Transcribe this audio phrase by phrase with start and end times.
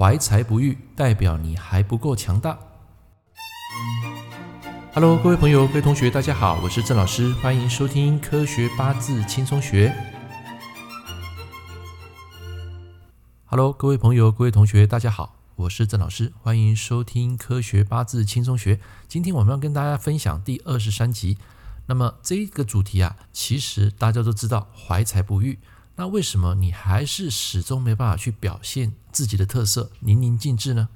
[0.00, 2.58] 怀才不遇，代表你还不够强大。
[4.94, 9.94] Hello，各位朋友、各位同学，大家好，我是郑老师，欢迎收听科学八字轻松学。
[13.44, 18.80] Hello，各位朋友、各位同学，大家好，我是郑老师，欢迎收听科学八字轻松学。
[19.06, 21.36] 今天我们要跟大家分享第二十三集。
[21.84, 25.58] 那么这个主题啊，其实大家都知道，怀才不遇。
[26.00, 30.88] 那为什么你还是始终没办法去表现自己的特色淋漓尽致呢？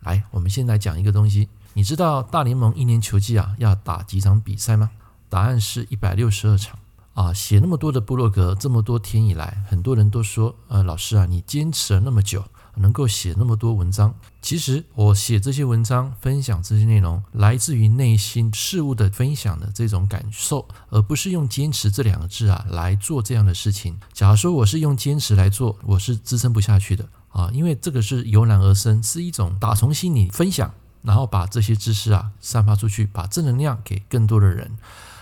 [0.00, 1.48] 来，我们先来讲一个东西。
[1.72, 4.90] 你知道大联盟一年球季啊要打几场比赛吗？
[5.30, 6.78] 答案是一百六十二场
[7.14, 7.32] 啊！
[7.32, 12.44] 写那么多的部落格，这么多天以来，很多人都说，呃，老师啊，你坚持了那么久。
[12.76, 23.98] 能够写那么多文章，其实我写这些文章、分享这些内容，来自于内心事物的分享的这种感受，而不是用“坚持”这两个字啊来做这样的事情。
[24.12, 30.72] 假如说我是用“坚持”来做，我是支撑不下去的啊，因为这个是由然而生，是一种打从心里分享，
[31.02, 34.76] 然后把这些知识啊散发出去，把正能量给更多的人。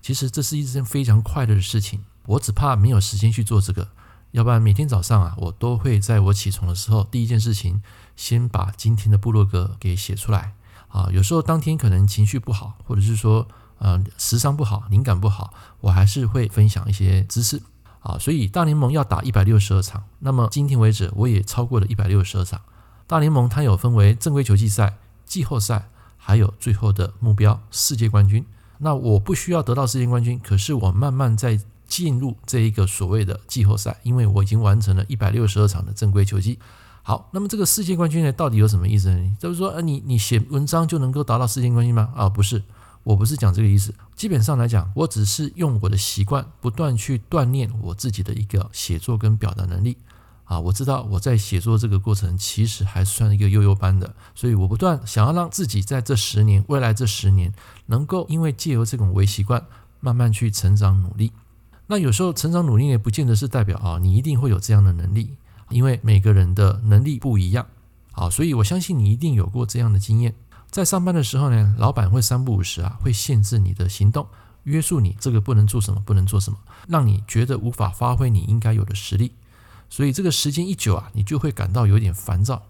[0.00, 3.88] 其实这是一件非常快乐的事情，我只怕没有时间去做这个。
[4.32, 7.82] 要不然每天早上啊，我都会在我起床的时候，第一件事情
[8.14, 10.52] 先把今天的部落格给写出来
[10.88, 11.08] 啊。
[11.10, 13.48] 有时候当天可能情绪不好，或者是说
[13.78, 17.62] 呃时尚不好、灵感不好，我还是会分享一些知识
[18.00, 18.18] 啊。
[18.18, 22.60] 所以大联盟要打一百六十二场，那么今天为止我也超过了一百六十二场。
[23.06, 28.44] 大联盟它有分为正规球季赛、季后赛，还有最后的目标世界冠军。
[28.80, 31.58] 那我不需要得到世界冠军，可是我慢慢在。
[31.98, 36.56] 进入这一个所谓的季后赛，因为我已经完成了一百六十二场的正规球季。
[37.02, 39.36] 好，那么这个世界冠军呢，到底有什么意思呢？
[39.36, 42.12] 就是说，呃，你你写文章就能够达到世界冠军吗？
[42.14, 42.62] 啊，不是，
[43.02, 43.92] 我不是讲这个意思。
[44.14, 49.96] 基本上来讲，我只是用我的习惯，不断去锻炼我自己的一个写作跟表达能力。
[50.44, 57.52] 啊，我知道我在写作这个过程其实还算一个悠悠班的，所以我不断想要让自己在这十年、未来这十年，
[57.86, 59.66] 能够因为借由这种微习惯，
[60.00, 61.32] 慢慢去成长努力。
[61.90, 65.36] 那有时候成长努力也不见得是代表啊，你一定会有这样的能力，
[65.70, 67.66] 因为每个人的能力不一样
[68.12, 70.34] 啊，所以我相信你一定有过这样的经验。
[70.70, 74.26] 在上班的时候呢，老板会三不五时啊，会限制你的行动，
[74.64, 79.32] 约束你这个不能做什么，不能做什么，让你觉得无法发挥你应该有的实力。
[79.88, 82.62] 所以这个时间一久啊，你就会感到有点烦躁。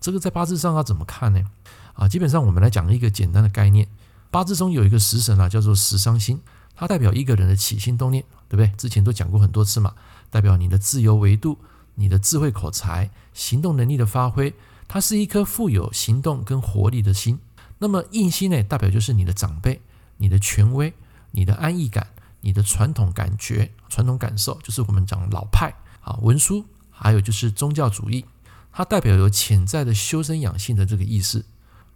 [0.00, 1.44] 这个在八字上要怎么看呢？
[1.92, 3.86] 啊，基本上我们来讲一个简单的概念，
[4.32, 6.40] 八字中有一个食神啊，叫做食伤星。
[6.76, 8.68] 它代表一个人的起心动念，对不对？
[8.76, 9.94] 之前都讲过很多次嘛，
[10.30, 11.58] 代表你的自由维度、
[11.94, 14.54] 你的智慧口才、行动能力的发挥。
[14.86, 17.38] 它是一颗富有行动跟活力的心。
[17.78, 19.80] 那么印星呢，代表就是你的长辈、
[20.18, 20.92] 你的权威、
[21.32, 22.06] 你的安逸感、
[22.40, 28.24] 你的传统感觉、传统感受，就是我们讲老派啊、文书，还有就是宗教主义。
[28.70, 31.44] 它代表有潜在的修身养性的这个意思。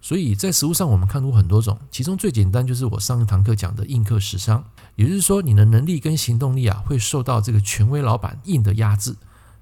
[0.00, 4.64] 所以在实务上，我们看出很多种，其中最简单就是我上一堂课讲的印克食伤，
[4.94, 9.16] 也就是说，你的能力跟行动力啊，会受到这个权威老板印的压制，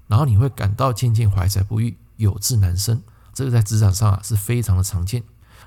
[0.07, 3.01] 然后你会感到渐渐怀才不遇，有志难伸。
[3.33, 5.23] 这个在职场上啊是非常的常见。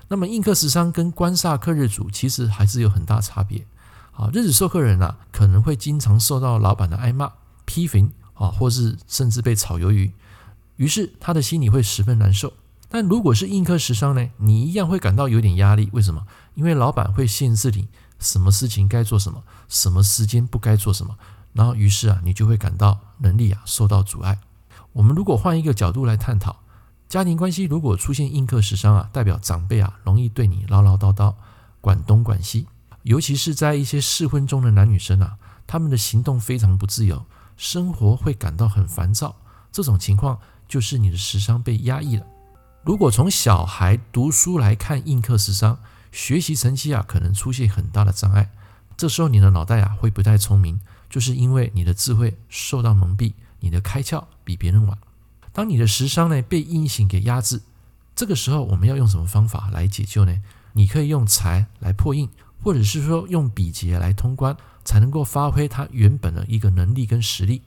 [0.07, 3.65] 那么印克时伤跟官煞克日主其实还是有很大差别。
[4.13, 7.31] 啊，日子受克人啊，可能会经常受到老板的挨骂、
[7.65, 10.11] 批评啊，或是甚至被炒鱿鱼，
[10.75, 12.51] 于是他的心里会十分难受。
[12.93, 15.89] 但如果是印克时伤呢，你一样会感到有点压力。
[15.93, 16.27] 为什么？
[16.55, 17.87] 因为老板会限制你
[18.19, 21.15] 什么事情该做什么，什么时间不该做什么，
[21.53, 24.37] 然后于是啊，你就会感到能力啊受到阻碍。
[24.91, 26.57] 我们如果换一个角度来探讨，
[27.07, 31.33] 家庭关系如果出现印克时伤啊，代表长辈啊容易对你唠唠叨叨，
[31.79, 32.67] 管东管西，
[33.03, 37.25] 尤其是在一些适婚中的男女生啊，他们的行动非常不自由，
[37.55, 39.33] 生活会感到很烦躁。
[39.71, 40.37] 这种情况
[40.67, 42.25] 就是你的时伤被压抑了。
[42.83, 45.77] 如果从小孩读书来看，印克食伤，
[46.11, 48.49] 学习成绩啊可能出现很大的障碍。
[48.97, 54.97] 这时候你的脑袋啊会不太聪明，就是因为你的智慧受到蒙蔽，你的开窍比别人晚。
[55.53, 57.61] 当你的时伤呢被印刑给压制，
[58.15, 60.41] 这个时候我们要用什么方法来解救呢？
[60.73, 62.27] 你可以用财来破印，
[62.63, 67.61] 或者是说用比劫来通关，才能够发挥它原本的一个能力跟实力。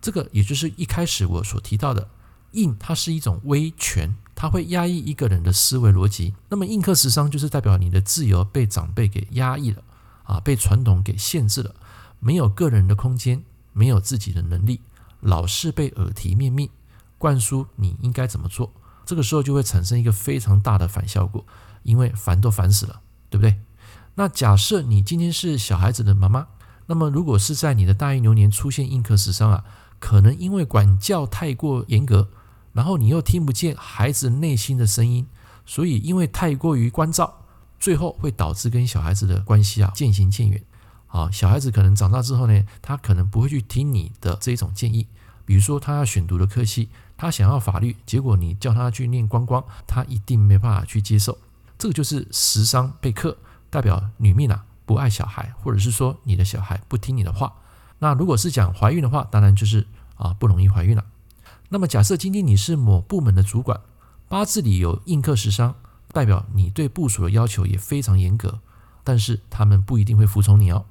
[0.00, 2.08] 这个也就是一开始我所提到的，
[2.52, 4.16] 印它是一种威权。
[4.40, 9.82] 它会压抑一个人的思维逻辑，那么印克时伤就是代表你的自由被长辈给压抑了
[10.22, 11.74] 啊，被传统给限制了，
[12.20, 13.42] 没有个人的空间，
[13.74, 14.80] 没有自己的能力，
[15.20, 16.70] 老是被耳提面命
[17.18, 18.72] 灌输你应该怎么做，
[19.04, 21.44] 这个时候就会产生一个非常大的反效果，
[21.82, 23.60] 因为烦都烦死了，对不对？
[24.14, 26.46] 那假设你今天是小孩子的妈妈，
[26.86, 29.62] 那么如果是在你的大运流年出现印克时伤啊，
[29.98, 32.30] 可能因为管教太过严格。
[32.80, 35.26] 然后你又听不见孩子内心的声音，
[35.66, 37.42] 所以因为太过于关照，
[37.78, 40.62] 最后会导致跟小孩子的关系啊渐行渐远。
[41.08, 45.06] 啊，小孩子可能长大之后呢，他可能不会去听你的这种建议。
[45.44, 46.88] 比如说他要选读的科系，
[47.18, 51.36] 他想要法律，结果你叫他去念观光，他一定没办法去接受。
[51.76, 53.36] 这个就是食伤被克，
[53.68, 57.52] 代表女命啊不爱小孩，或者是说你的小孩不听你的话。
[57.98, 61.04] 那如果是讲怀孕的话，当然就是啊不容易怀孕了。
[61.70, 63.80] 那么假设今天你是某部门的主管，
[64.28, 65.74] 八字里有印克食伤，
[66.12, 68.60] 代表你对部署的要求也非常严格，
[69.02, 70.84] 但是他们不一定会服从你哦。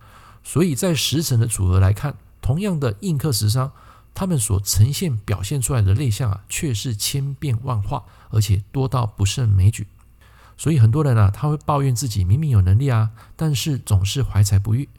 [0.43, 3.71] 所以在时辰的组合来看，同样的印克食伤。
[4.15, 9.87] 他们所呈现表现出来的类象啊，却是千变万化，而且多到不胜枚举。
[10.57, 14.89] 所以很多人啊，他会抱怨自己明明有能力啊，但是总是怀才不遇。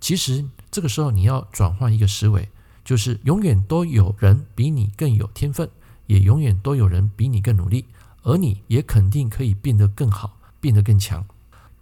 [0.00, 2.48] 其实这个时候你要转换一个思维，
[2.90, 5.70] 就是永远都有人比你更有天分，
[6.08, 7.84] 也永远都有人比你更努力，
[8.24, 11.24] 而你也肯定可以变得更好，变得更强。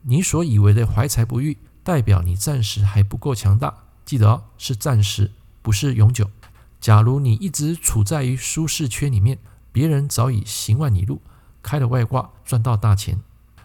[0.03, 3.73] 你所以为的怀才不遇，代表你暂时还不够强大。
[4.05, 5.31] 记得哦，是暂时，
[5.63, 6.31] 不是永久。
[6.79, 9.39] 假如你一直处在于舒适圈里面，
[9.73, 11.23] 别人早已行万里路，
[11.63, 13.19] 开了外挂，赚到大钱。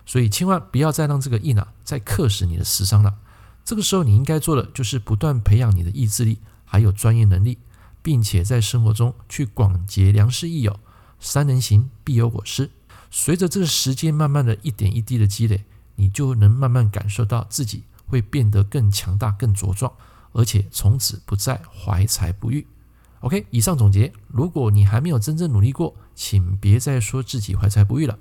[0.05, 3.15] 所以千万不要再让这个印啊再克死你的食伤了。
[3.65, 6.39] 这个时候你应该做的就是不断培养你的意志力，
[6.73, 7.59] 还有专业能力，
[8.01, 10.79] 并且在生活中去广结良师益友。
[11.19, 12.71] 三人行必有我师。
[13.11, 15.65] 随着这个时间慢慢的一点一滴的积累，
[15.97, 19.93] 你就能慢慢感受到自己会变得更强大、更茁壮，
[20.31, 22.65] 而且从此不再怀才不遇。
[23.19, 24.11] OK，以上总结。
[24.29, 28.17] 如果你还没有真正努力过，请别再说自己怀才不遇了。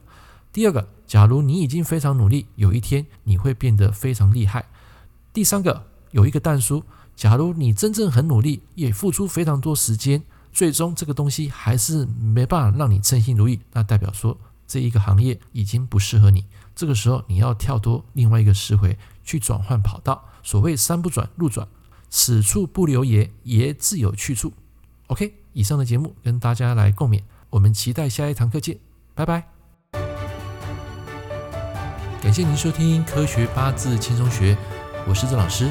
[0.52, 4.66] 第二个，假如你已经非常努力，有一天你会变得非常厉害。
[5.32, 10.22] 第三个，有一个蛋叔，假如你真正很努力，也付出非常多时间，
[10.52, 14.36] 最终这个东西还是没办法让你称心如意，那代表说
[14.66, 16.44] 这一个行业已经不适合你。
[16.74, 20.24] 这个时候你要跳脱另外一个思维，去转换跑道。
[20.42, 21.68] 所谓山不转路转，
[22.10, 24.52] 此处不留爷，爷自有去处。
[25.06, 28.78] OK，以上的节目跟大家来共勉，我们期待下一堂课见，
[29.14, 29.44] 拜拜。
[32.22, 34.54] 感谢您收听《科学八字轻松学》，
[35.06, 35.70] 我是郑老师。